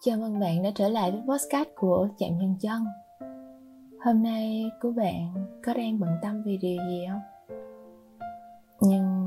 Chào 0.00 0.18
mừng 0.18 0.40
bạn 0.40 0.62
đã 0.62 0.70
trở 0.74 0.88
lại 0.88 1.10
với 1.10 1.20
podcast 1.20 1.68
của 1.76 2.08
Chạm 2.18 2.38
Nhân 2.38 2.54
Chân. 2.60 2.84
Hôm 4.04 4.22
nay 4.22 4.70
của 4.82 4.92
bạn 4.92 5.34
có 5.64 5.74
đang 5.74 6.00
bận 6.00 6.10
tâm 6.22 6.42
về 6.42 6.58
điều 6.60 6.78
gì 6.88 7.06
không? 7.08 7.20
Nhưng 8.80 9.26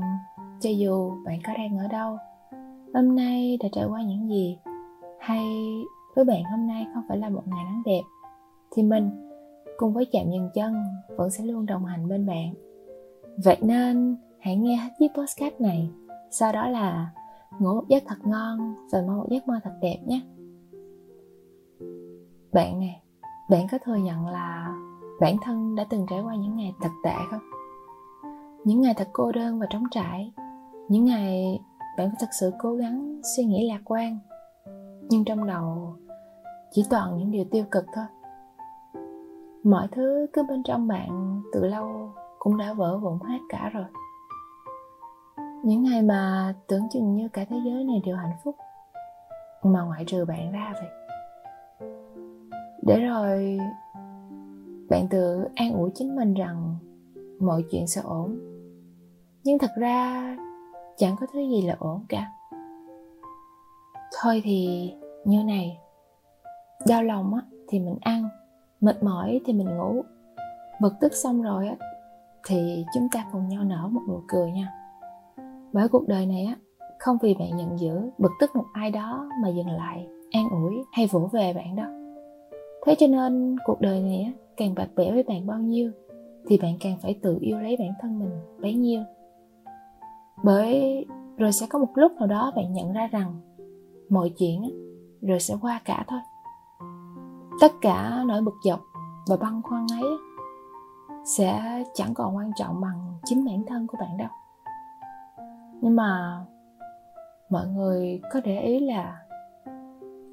cho 0.60 0.70
dù 0.70 1.12
bạn 1.24 1.38
có 1.46 1.52
đang 1.56 1.78
ở 1.78 1.88
đâu, 1.88 2.16
Hôm 2.94 3.16
nay 3.16 3.58
đã 3.62 3.68
trải 3.72 3.84
qua 3.84 4.02
những 4.02 4.28
gì? 4.28 4.58
Hay 5.20 5.46
với 6.14 6.24
bạn 6.24 6.44
hôm 6.44 6.66
nay 6.68 6.86
không 6.94 7.02
phải 7.08 7.18
là 7.18 7.28
một 7.28 7.42
ngày 7.46 7.64
nắng 7.64 7.82
đẹp, 7.86 8.02
Thì 8.70 8.82
mình 8.82 9.10
cùng 9.76 9.92
với 9.92 10.04
Chạm 10.12 10.30
Nhân 10.30 10.50
Chân 10.54 10.84
vẫn 11.08 11.30
sẽ 11.30 11.44
luôn 11.44 11.66
đồng 11.66 11.84
hành 11.84 12.08
bên 12.08 12.26
bạn. 12.26 12.54
Vậy 13.44 13.56
nên 13.60 14.16
hãy 14.40 14.56
nghe 14.56 14.76
hết 14.76 14.90
chiếc 14.98 15.08
podcast 15.14 15.60
này, 15.60 15.88
Sau 16.30 16.52
đó 16.52 16.68
là 16.68 17.10
ngủ 17.58 17.74
một 17.74 17.84
giấc 17.88 18.02
thật 18.06 18.18
ngon 18.24 18.74
và 18.92 19.02
mơ 19.06 19.14
một 19.16 19.26
giấc 19.30 19.48
mơ 19.48 19.54
thật 19.64 19.74
đẹp 19.80 19.98
nhé 20.06 20.20
bạn 22.52 22.80
nè, 22.80 23.00
bạn 23.50 23.66
có 23.70 23.78
thừa 23.84 23.96
nhận 23.96 24.26
là 24.26 24.74
bản 25.20 25.36
thân 25.42 25.74
đã 25.74 25.84
từng 25.90 26.06
trải 26.10 26.20
qua 26.20 26.34
những 26.34 26.56
ngày 26.56 26.74
thật 26.80 26.90
tệ 27.04 27.14
không? 27.30 27.40
Những 28.64 28.80
ngày 28.80 28.94
thật 28.96 29.08
cô 29.12 29.32
đơn 29.32 29.60
và 29.60 29.66
trống 29.70 29.84
trải, 29.90 30.32
những 30.88 31.04
ngày 31.04 31.60
bạn 31.98 32.08
phải 32.08 32.16
thật 32.20 32.28
sự 32.40 32.52
cố 32.58 32.74
gắng 32.74 33.20
suy 33.36 33.44
nghĩ 33.44 33.68
lạc 33.68 33.80
quan, 33.84 34.18
nhưng 35.08 35.24
trong 35.24 35.46
đầu 35.46 35.96
chỉ 36.70 36.84
toàn 36.90 37.18
những 37.18 37.30
điều 37.30 37.44
tiêu 37.50 37.64
cực 37.70 37.84
thôi. 37.94 38.04
Mọi 39.64 39.88
thứ 39.92 40.26
cứ 40.32 40.42
bên 40.42 40.62
trong 40.62 40.88
bạn 40.88 41.42
từ 41.52 41.66
lâu 41.66 42.12
cũng 42.38 42.56
đã 42.56 42.72
vỡ 42.72 42.98
vụn 42.98 43.18
hết 43.28 43.38
cả 43.48 43.70
rồi. 43.72 43.84
Những 45.62 45.82
ngày 45.82 46.02
mà 46.02 46.54
tưởng 46.66 46.88
chừng 46.90 47.16
như 47.16 47.28
cả 47.28 47.44
thế 47.50 47.56
giới 47.64 47.84
này 47.84 48.02
đều 48.06 48.16
hạnh 48.16 48.36
phúc 48.44 48.56
mà 49.62 49.82
ngoại 49.82 50.04
trừ 50.06 50.24
bạn 50.24 50.52
ra 50.52 50.72
vậy 50.74 50.90
để 52.82 53.00
rồi 53.00 53.58
bạn 54.90 55.08
tự 55.08 55.44
an 55.54 55.72
ủi 55.72 55.90
chính 55.94 56.16
mình 56.16 56.34
rằng 56.34 56.76
mọi 57.40 57.64
chuyện 57.70 57.86
sẽ 57.86 58.00
ổn. 58.00 58.38
Nhưng 59.44 59.58
thật 59.58 59.70
ra 59.76 60.36
chẳng 60.96 61.16
có 61.20 61.26
thứ 61.32 61.40
gì 61.40 61.62
là 61.62 61.76
ổn 61.78 62.04
cả. 62.08 62.30
Thôi 64.20 64.40
thì 64.44 64.92
như 65.24 65.44
này, 65.44 65.78
đau 66.88 67.02
lòng 67.02 67.34
á 67.34 67.40
thì 67.68 67.80
mình 67.80 67.96
ăn, 68.00 68.28
mệt 68.80 69.02
mỏi 69.02 69.40
thì 69.44 69.52
mình 69.52 69.76
ngủ. 69.76 70.02
Bực 70.80 70.92
tức 71.00 71.14
xong 71.14 71.42
rồi 71.42 71.68
á 71.68 71.76
thì 72.46 72.84
chúng 72.94 73.08
ta 73.12 73.24
cùng 73.32 73.48
nhau 73.48 73.64
nở 73.64 73.88
một 73.90 74.00
nụ 74.08 74.20
cười 74.28 74.50
nha. 74.50 74.68
Bởi 75.72 75.88
cuộc 75.88 76.08
đời 76.08 76.26
này 76.26 76.44
á, 76.44 76.56
không 76.98 77.16
vì 77.22 77.34
bạn 77.34 77.56
nhận 77.56 77.78
giữ 77.78 78.10
bực 78.18 78.32
tức 78.40 78.56
một 78.56 78.64
ai 78.72 78.90
đó 78.90 79.28
mà 79.42 79.48
dừng 79.48 79.70
lại, 79.70 80.08
an 80.32 80.48
ủi 80.50 80.74
hay 80.92 81.06
vỗ 81.06 81.28
về 81.32 81.52
bạn 81.52 81.76
đó 81.76 82.01
thế 82.86 82.94
cho 82.98 83.06
nên 83.06 83.56
cuộc 83.64 83.80
đời 83.80 84.00
này 84.00 84.32
càng 84.56 84.74
bạc 84.74 84.88
bẽo 84.96 85.12
với 85.12 85.22
bạn 85.22 85.46
bao 85.46 85.58
nhiêu, 85.58 85.90
thì 86.46 86.58
bạn 86.58 86.76
càng 86.80 86.98
phải 87.02 87.18
tự 87.22 87.38
yêu 87.40 87.60
lấy 87.60 87.76
bản 87.76 87.92
thân 88.00 88.18
mình 88.18 88.30
bấy 88.60 88.74
nhiêu. 88.74 89.02
Bởi 90.42 91.06
rồi 91.36 91.52
sẽ 91.52 91.66
có 91.70 91.78
một 91.78 91.88
lúc 91.94 92.12
nào 92.12 92.26
đó 92.26 92.52
bạn 92.56 92.72
nhận 92.72 92.92
ra 92.92 93.08
rằng 93.12 93.40
mọi 94.08 94.32
chuyện 94.38 94.62
rồi 95.22 95.40
sẽ 95.40 95.54
qua 95.60 95.80
cả 95.84 96.04
thôi. 96.08 96.20
Tất 97.60 97.72
cả 97.80 98.24
nỗi 98.26 98.42
bực 98.42 98.54
dọc 98.64 98.80
và 99.28 99.36
băn 99.36 99.62
khoăn 99.62 99.86
ấy 99.92 100.10
sẽ 101.24 101.82
chẳng 101.94 102.14
còn 102.14 102.36
quan 102.36 102.50
trọng 102.56 102.80
bằng 102.80 103.18
chính 103.24 103.44
bản 103.44 103.64
thân 103.66 103.86
của 103.86 103.98
bạn 104.00 104.16
đâu. 104.16 104.28
Nhưng 105.80 105.96
mà 105.96 106.40
mọi 107.50 107.66
người 107.66 108.20
có 108.32 108.40
để 108.44 108.60
ý 108.60 108.80
là 108.80 109.22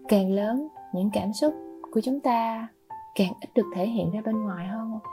càng 0.07 0.31
lớn 0.31 0.67
những 0.93 1.09
cảm 1.13 1.33
xúc 1.33 1.53
của 1.91 2.01
chúng 2.01 2.19
ta 2.19 2.67
càng 3.15 3.33
ít 3.41 3.49
được 3.55 3.65
thể 3.75 3.85
hiện 3.85 4.11
ra 4.11 4.21
bên 4.25 4.43
ngoài 4.43 4.67
hơn 4.67 4.91
không? 4.91 5.11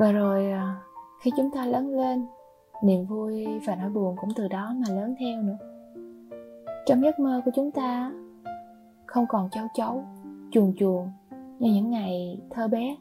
Và 0.00 0.12
rồi 0.12 0.50
à, 0.50 0.76
khi 1.20 1.30
chúng 1.36 1.50
ta 1.50 1.64
lớn 1.64 1.96
lên, 2.00 2.26
niềm 2.82 3.06
vui 3.06 3.46
và 3.66 3.74
nỗi 3.74 3.90
buồn 3.90 4.16
cũng 4.20 4.30
từ 4.36 4.48
đó 4.48 4.74
mà 4.76 4.94
lớn 4.94 5.14
theo 5.20 5.42
nữa. 5.42 5.58
Trong 6.86 7.02
giấc 7.02 7.18
mơ 7.18 7.42
của 7.44 7.50
chúng 7.54 7.70
ta, 7.70 8.12
không 9.06 9.26
còn 9.28 9.48
cháu 9.52 9.66
cháu 9.74 10.04
chuồn 10.50 10.72
chuồn 10.78 11.08
như 11.58 11.72
những 11.72 11.90
ngày 11.90 12.40
thơ 12.50 12.68
bé, 12.68 12.96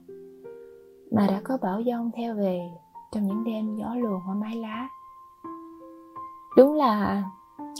mà 1.11 1.27
đã 1.27 1.41
có 1.43 1.57
bão 1.61 1.81
giông 1.81 2.11
theo 2.15 2.35
về 2.35 2.69
trong 3.11 3.27
những 3.27 3.43
đêm 3.43 3.75
gió 3.75 3.95
luồn 3.95 4.19
hoa 4.25 4.35
mái 4.35 4.55
lá. 4.55 4.89
Đúng 6.57 6.73
là 6.73 7.23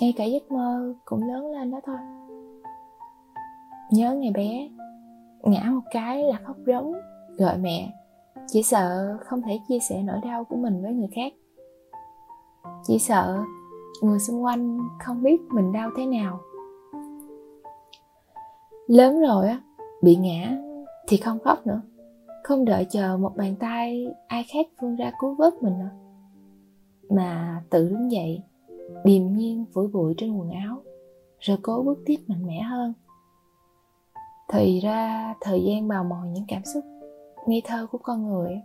ngay 0.02 0.14
cả 0.18 0.24
giấc 0.24 0.52
mơ 0.52 0.94
cũng 1.06 1.28
lớn 1.28 1.52
lên 1.52 1.72
đó 1.72 1.80
thôi 1.86 1.98
nhớ 3.92 4.16
ngày 4.16 4.32
bé, 4.32 4.70
ngã 5.44 5.64
một 5.72 5.82
cái 5.92 6.24
là 6.24 6.40
khóc 6.44 6.58
rống 6.68 6.94
gọi 7.38 7.58
mẹ. 7.58 7.94
Chỉ 8.48 8.64
sợ 8.64 9.18
không 9.26 9.42
thể 9.42 9.60
chia 9.68 9.80
sẻ 9.80 10.02
nỗi 10.04 10.18
đau 10.24 10.44
của 10.44 10.56
mình 10.56 10.82
với 10.82 10.94
người 10.94 11.10
khác. 11.16 11.34
Chỉ 12.84 13.00
sợ 13.00 13.44
người 14.02 14.20
xung 14.20 14.44
quanh 14.44 14.80
không 15.06 15.24
biết 15.24 15.42
mình 15.52 15.72
đau 15.72 15.90
thế 15.98 16.06
nào. 16.06 16.40
Lớn 18.88 19.22
rồi 19.22 19.48
á, 19.48 19.62
bị 20.02 20.16
ngã 20.16 20.58
thì 21.08 21.18
không 21.18 21.40
khóc 21.40 21.68
nữa. 21.68 21.82
Không 22.44 22.66
đợi 22.66 22.86
chờ 22.90 23.18
một 23.18 23.32
bàn 23.36 23.56
tay 23.60 24.08
ai 24.28 24.46
khác 24.54 24.68
vươn 24.82 24.96
ra 24.96 25.12
cứu 25.20 25.36
vớt 25.36 25.64
mình 25.64 25.80
nữa. 25.80 25.90
Mà 27.10 27.62
tự 27.70 27.90
đứng 27.90 28.12
dậy, 28.12 28.44
điềm 29.04 29.34
nhiên 29.34 29.66
phủi 29.74 29.88
bụi 29.88 30.14
trên 30.18 30.38
quần 30.38 30.50
áo, 30.50 30.84
rồi 31.40 31.58
cố 31.62 31.84
bước 31.86 32.00
tiếp 32.06 32.18
mạnh 32.28 32.48
mẽ 32.48 32.62
hơn 32.62 32.94
thì 34.54 34.80
ra 34.80 35.34
thời 35.42 35.64
gian 35.64 35.88
bào 35.88 36.04
mòn 36.04 36.34
những 36.34 36.46
cảm 36.48 36.64
xúc, 36.66 36.84
ngây 37.48 37.62
thơ 37.66 37.88
của 37.92 37.98
con 37.98 38.28
người 38.28 38.62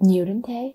nhiều 0.00 0.24
đến 0.24 0.42
thế. 0.42 0.72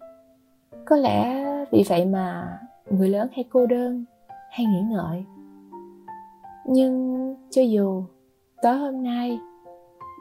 Có 0.85 0.95
lẽ 0.95 1.45
vì 1.71 1.83
vậy 1.89 2.05
mà 2.05 2.59
người 2.89 3.09
lớn 3.09 3.27
hay 3.31 3.45
cô 3.49 3.65
đơn 3.65 4.05
hay 4.51 4.65
nghĩ 4.65 4.81
ngợi. 4.81 5.25
Nhưng 6.65 7.35
cho 7.49 7.61
dù 7.61 8.03
tối 8.61 8.77
hôm 8.77 9.03
nay 9.03 9.39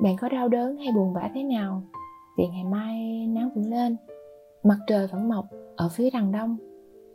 bạn 0.03 0.17
có 0.17 0.29
đau 0.29 0.49
đớn 0.49 0.77
hay 0.77 0.93
buồn 0.93 1.13
bã 1.13 1.31
thế 1.35 1.43
nào, 1.43 1.83
thì 2.39 2.49
ngày 2.49 2.65
mai 2.65 3.27
nắng 3.27 3.51
vẫn 3.55 3.71
lên, 3.71 3.97
mặt 4.63 4.79
trời 4.87 5.07
vẫn 5.07 5.29
mọc 5.29 5.47
ở 5.77 5.89
phía 5.89 6.11
đằng 6.11 6.33
đông, 6.33 6.57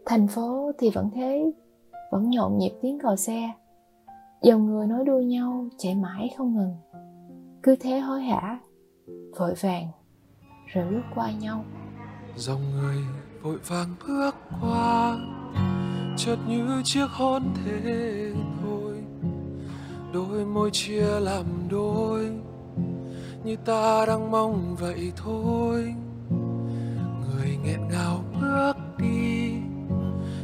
thành 0.06 0.28
phố 0.28 0.72
thì 0.78 0.90
vẫn 0.90 1.10
thế, 1.14 1.52
vẫn 2.12 2.30
nhộn 2.30 2.58
nhịp 2.58 2.72
tiếng 2.82 3.00
còi 3.00 3.18
xe 3.18 3.52
dòng 4.42 4.66
người 4.66 4.88
nói 4.88 5.04
đua 5.06 5.20
nhau, 5.20 5.70
chạy 5.78 5.96
mãi 5.96 6.30
không 6.38 6.56
ngừng. 6.56 6.76
Cứ 7.64 7.76
thế 7.80 8.00
hối 8.00 8.22
hả, 8.22 8.60
vội 9.38 9.54
vàng, 9.62 9.88
rồi 10.66 10.92
lướt 10.92 11.02
qua 11.16 11.32
nhau. 11.32 11.66
Dòng 12.36 12.62
người 12.72 12.98
vội 13.42 13.58
vàng 13.68 13.96
bước 14.08 14.36
qua, 14.62 15.18
chợt 16.18 16.38
như 16.48 16.82
chiếc 16.84 17.08
hôn 17.10 17.44
thế 17.66 18.34
thôi. 18.62 19.04
Đôi 20.14 20.46
môi 20.46 20.70
chia 20.74 21.20
làm 21.20 21.46
đôi, 21.70 22.32
như 23.44 23.56
ta 23.66 24.06
đang 24.08 24.32
mong 24.32 24.76
vậy 24.80 25.12
thôi. 25.16 25.94
Người 27.22 27.58
nghẹn 27.64 27.80
ngào 27.90 28.24
bước 28.42 28.74
đi, 28.98 29.54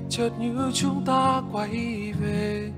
chợt 0.09 0.29
như 0.39 0.71
chúng 0.73 1.03
ta 1.05 1.41
quay 1.51 2.13
về 2.21 2.71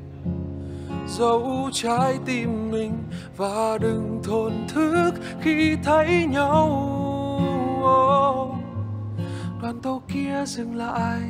dấu 1.10 1.70
trái 1.74 2.20
tim 2.26 2.72
mình 2.72 2.94
và 3.38 3.78
đừng 3.82 4.22
thổn 4.24 4.54
thức 4.74 5.12
khi 5.42 5.78
thấy 5.84 6.26
nhau. 6.26 6.96
Đoàn 9.62 9.80
tàu 9.84 10.02
kia 10.08 10.44
dừng 10.46 10.76
lại, 10.76 11.22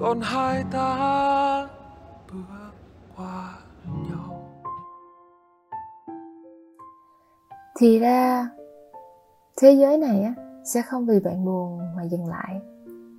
còn 0.00 0.20
hai 0.20 0.64
ta 0.72 1.68
bước 2.32 2.70
qua 3.16 3.54
nhau. 3.84 4.50
Thì 7.80 7.98
ra, 7.98 8.48
thế 9.60 9.72
giới 9.72 9.98
này 9.98 10.22
á, 10.22 10.34
sẽ 10.64 10.82
không 10.82 11.06
vì 11.06 11.20
bạn 11.20 11.44
buồn 11.44 11.80
mà 11.96 12.02
dừng 12.04 12.26
lại. 12.26 12.60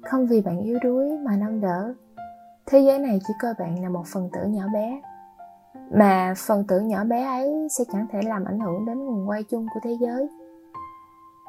Không 0.04 0.28
vì 0.28 0.42
bạn 0.42 0.60
yếu 0.60 0.80
đuối 0.84 1.18
mà 1.26 1.38
nâng 1.38 1.62
đỡ 1.62 1.94
thế 2.70 2.80
giới 2.80 3.00
này 3.00 3.20
chỉ 3.28 3.34
coi 3.42 3.54
bạn 3.60 3.84
là 3.84 3.90
một 3.90 4.04
phần 4.14 4.30
tử 4.34 4.40
nhỏ 4.48 4.64
bé. 4.74 5.02
Mà 5.92 6.34
phần 6.38 6.64
tử 6.68 6.80
nhỏ 6.80 7.04
bé 7.04 7.24
ấy 7.24 7.68
sẽ 7.70 7.84
chẳng 7.94 8.08
thể 8.12 8.22
làm 8.22 8.46
ảnh 8.46 8.60
hưởng 8.60 8.86
đến 8.86 9.00
nguồn 9.00 9.30
quay 9.30 9.44
chung 9.44 9.68
của 9.74 9.80
thế 9.84 9.98
giới. 10.02 10.30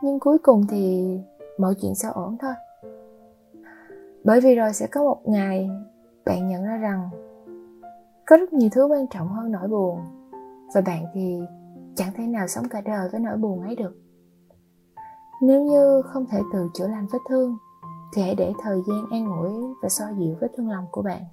Nhưng 0.03 0.21
cuối 0.21 0.39
cùng 0.39 0.67
thì 0.69 1.17
mọi 1.59 1.75
chuyện 1.83 1.95
sẽ 1.95 2.09
ổn 2.09 2.37
thôi. 2.41 2.55
Bởi 4.25 4.41
vì 4.41 4.55
rồi 4.55 4.73
sẽ 4.73 4.87
có 4.87 5.03
một 5.03 5.21
ngày 5.25 5.71
bạn 6.25 6.49
nhận 6.49 6.65
ra 6.65 6.77
rằng 6.77 7.11
có 8.27 8.37
rất 8.37 8.53
nhiều 8.53 8.69
thứ 8.73 8.87
quan 8.87 9.07
trọng 9.07 9.29
hơn 9.29 9.53
nỗi 9.53 9.69
buồn. 9.69 10.01
Và 10.75 10.81
bạn 10.81 11.05
thì 11.15 11.41
chẳng 11.95 12.13
thể 12.17 12.27
nào 12.27 12.49
sống 12.49 12.69
cả 12.69 12.81
đời 12.81 13.09
với 13.13 13.21
nỗi 13.21 13.37
buồn 13.37 13.63
ấy 13.63 13.77
được. 13.77 13.93
Nếu 15.43 15.63
như 15.63 16.03
không 16.03 16.27
thể 16.27 16.41
tự 16.53 16.69
chữa 16.75 16.89
lành 16.89 17.07
vết 17.13 17.19
thương 17.29 17.57
thì 18.15 18.23
hãy 18.23 18.35
để 18.35 18.53
thời 18.63 18.83
gian 18.89 19.05
an 19.11 19.39
ủi 19.41 19.75
và 19.83 19.89
xoa 19.89 20.13
dịu 20.19 20.37
vết 20.41 20.49
thương 20.57 20.71
lòng 20.71 20.87
của 20.91 21.03
bạn. 21.03 21.25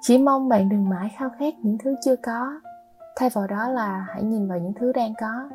Chỉ 0.00 0.18
mong 0.18 0.48
bạn 0.48 0.68
đừng 0.68 0.88
mãi 0.88 1.10
khao 1.18 1.30
khát 1.38 1.54
những 1.62 1.78
thứ 1.78 1.94
chưa 2.04 2.16
có. 2.16 2.60
Thay 3.16 3.30
vào 3.30 3.46
đó 3.46 3.68
là 3.68 4.06
hãy 4.08 4.22
nhìn 4.22 4.48
vào 4.48 4.58
những 4.58 4.72
thứ 4.74 4.92
đang 4.92 5.14
có. 5.20 5.48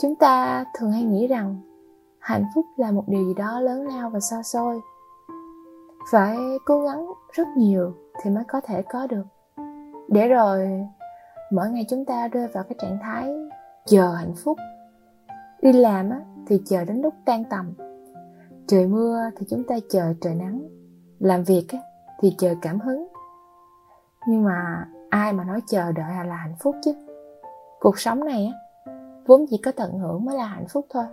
Chúng 0.00 0.14
ta 0.16 0.64
thường 0.78 0.92
hay 0.92 1.02
nghĩ 1.02 1.26
rằng 1.26 1.60
hạnh 2.18 2.44
phúc 2.54 2.66
là 2.76 2.90
một 2.90 3.04
điều 3.06 3.24
gì 3.24 3.34
đó 3.34 3.60
lớn 3.60 3.86
lao 3.86 4.10
và 4.10 4.20
xa 4.20 4.42
xôi. 4.42 4.80
Phải 6.10 6.38
cố 6.64 6.80
gắng 6.80 7.06
rất 7.32 7.48
nhiều 7.56 7.94
thì 8.22 8.30
mới 8.30 8.44
có 8.44 8.60
thể 8.60 8.82
có 8.82 9.06
được. 9.06 9.24
Để 10.08 10.28
rồi 10.28 10.86
mỗi 11.52 11.70
ngày 11.70 11.86
chúng 11.90 12.04
ta 12.04 12.28
rơi 12.28 12.48
vào 12.48 12.64
cái 12.64 12.76
trạng 12.82 12.98
thái 13.02 13.34
chờ 13.86 14.14
hạnh 14.14 14.34
phúc. 14.44 14.58
Đi 15.62 15.72
làm 15.72 16.10
á, 16.10 16.20
thì 16.46 16.62
chờ 16.66 16.84
đến 16.84 17.00
lúc 17.00 17.14
tan 17.24 17.44
tầm 17.50 17.74
trời 18.72 18.86
mưa 18.86 19.30
thì 19.36 19.46
chúng 19.50 19.64
ta 19.64 19.74
chờ 19.90 20.14
trời 20.20 20.34
nắng. 20.34 20.68
Làm 21.18 21.44
việc 21.44 21.66
thì 22.20 22.34
chờ 22.38 22.54
cảm 22.62 22.80
hứng. 22.80 23.08
Nhưng 24.28 24.44
mà 24.44 24.88
ai 25.10 25.32
mà 25.32 25.44
nói 25.44 25.60
chờ 25.66 25.92
đợi 25.92 26.26
là, 26.26 26.36
hạnh 26.36 26.54
phúc 26.60 26.76
chứ? 26.84 26.92
Cuộc 27.80 27.98
sống 27.98 28.24
này 28.24 28.52
vốn 29.26 29.44
chỉ 29.50 29.58
có 29.64 29.72
tận 29.72 29.98
hưởng 29.98 30.24
mới 30.24 30.36
là 30.36 30.46
hạnh 30.46 30.66
phúc 30.68 30.86
thôi. 30.90 31.04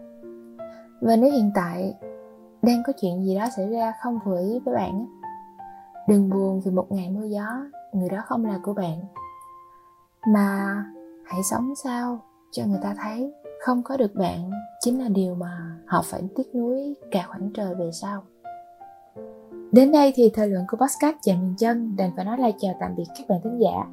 Và 1.01 1.15
nếu 1.15 1.31
hiện 1.31 1.51
tại 1.55 1.97
đang 2.61 2.83
có 2.87 2.93
chuyện 3.01 3.25
gì 3.25 3.35
đó 3.35 3.45
xảy 3.55 3.69
ra 3.69 3.93
không 4.03 4.19
vừa 4.25 4.39
ý 4.39 4.59
với 4.65 4.75
bạn 4.75 5.05
đừng 6.07 6.29
buồn 6.29 6.61
vì 6.65 6.71
một 6.71 6.85
ngày 6.89 7.09
mưa 7.09 7.25
gió 7.25 7.65
người 7.93 8.09
đó 8.09 8.17
không 8.25 8.45
là 8.45 8.59
của 8.63 8.73
bạn. 8.73 9.01
Mà 10.27 10.83
hãy 11.25 11.43
sống 11.43 11.73
sao 11.83 12.19
cho 12.51 12.63
người 12.65 12.79
ta 12.83 12.95
thấy 13.03 13.33
không 13.61 13.83
có 13.83 13.97
được 13.97 14.15
bạn 14.15 14.51
chính 14.79 14.99
là 14.99 15.09
điều 15.09 15.35
mà 15.35 15.68
họ 15.89 16.01
phải 16.05 16.21
tiếc 16.35 16.55
nuối 16.55 16.95
cả 17.11 17.25
khoảng 17.27 17.49
trời 17.53 17.75
về 17.75 17.89
sau 17.91 18.23
Đến 19.71 19.91
đây 19.91 20.13
thì 20.15 20.31
thời 20.33 20.47
lượng 20.47 20.63
của 20.67 20.77
podcast 20.77 21.15
Chạm 21.23 21.41
Miền 21.41 21.53
Chân 21.57 21.95
đành 21.97 22.11
phải 22.15 22.25
nói 22.25 22.37
lời 22.39 22.53
chào 22.59 22.73
tạm 22.79 22.95
biệt 22.97 23.03
các 23.17 23.27
bạn 23.29 23.39
thính 23.43 23.59
giả. 23.59 23.85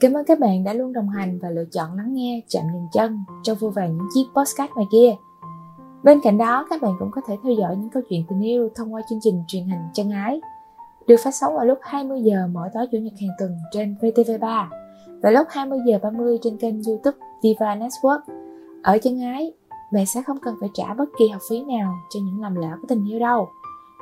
Cảm 0.00 0.12
ơn 0.12 0.24
các 0.24 0.38
bạn 0.38 0.64
đã 0.64 0.72
luôn 0.72 0.92
đồng 0.92 1.08
hành 1.08 1.38
và 1.38 1.50
lựa 1.50 1.64
chọn 1.72 1.96
lắng 1.96 2.14
nghe 2.14 2.42
Chạm 2.48 2.62
Miền 2.72 2.86
Chân 2.92 3.18
trong 3.42 3.56
vô 3.60 3.68
vàn 3.68 3.96
những 3.96 4.08
chiếc 4.14 4.24
podcast 4.36 4.70
ngoài 4.74 4.86
kia. 4.92 5.14
Bên 6.04 6.20
cạnh 6.22 6.38
đó, 6.38 6.66
các 6.70 6.82
bạn 6.82 6.92
cũng 6.98 7.10
có 7.10 7.20
thể 7.26 7.36
theo 7.42 7.52
dõi 7.52 7.76
những 7.76 7.90
câu 7.90 8.02
chuyện 8.08 8.24
tình 8.28 8.40
yêu 8.40 8.68
thông 8.74 8.94
qua 8.94 9.02
chương 9.10 9.18
trình 9.22 9.42
truyền 9.48 9.64
hình 9.64 9.80
Chân 9.94 10.10
Ái 10.10 10.40
được 11.06 11.16
phát 11.24 11.34
sóng 11.34 11.54
vào 11.54 11.64
lúc 11.64 11.78
20 11.82 12.22
giờ 12.22 12.48
mỗi 12.52 12.68
tối 12.74 12.86
chủ 12.92 12.98
nhật 12.98 13.12
hàng 13.20 13.30
tuần 13.38 13.58
trên 13.72 13.96
VTV3 14.00 14.66
và 15.22 15.30
lúc 15.30 15.46
20 15.50 15.78
giờ 15.86 15.98
30 16.02 16.38
trên 16.42 16.56
kênh 16.56 16.82
YouTube 16.82 17.18
Viva 17.42 17.76
Network. 17.76 18.20
Ở 18.82 18.98
Chân 18.98 19.20
Ái, 19.20 19.52
bạn 19.94 20.06
sẽ 20.06 20.22
không 20.22 20.38
cần 20.42 20.54
phải 20.60 20.70
trả 20.74 20.94
bất 20.94 21.04
kỳ 21.18 21.28
học 21.28 21.42
phí 21.50 21.64
nào 21.64 21.94
cho 22.10 22.20
những 22.20 22.42
lầm 22.42 22.54
lỡ 22.54 22.76
của 22.80 22.86
tình 22.88 23.10
yêu 23.10 23.18
đâu. 23.18 23.48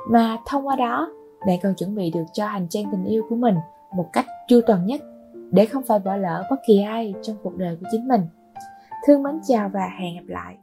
Mà 0.09 0.37
thông 0.45 0.67
qua 0.67 0.75
đó 0.75 1.11
bạn 1.47 1.59
còn 1.63 1.75
chuẩn 1.75 1.95
bị 1.95 2.11
được 2.11 2.23
cho 2.33 2.47
hành 2.47 2.67
trang 2.69 2.85
tình 2.91 3.05
yêu 3.05 3.23
của 3.29 3.35
mình 3.35 3.55
một 3.95 4.09
cách 4.13 4.25
chu 4.47 4.61
toàn 4.67 4.85
nhất 4.85 5.01
để 5.51 5.65
không 5.65 5.83
phải 5.83 5.99
bỏ 5.99 6.15
lỡ 6.15 6.47
bất 6.49 6.55
kỳ 6.67 6.81
ai 6.81 7.13
trong 7.21 7.35
cuộc 7.43 7.57
đời 7.57 7.77
của 7.81 7.87
chính 7.91 8.07
mình. 8.07 8.21
Thương 9.07 9.23
mến, 9.23 9.39
chào 9.47 9.69
và 9.73 9.89
hẹn 9.99 10.15
gặp 10.15 10.23
lại. 10.27 10.57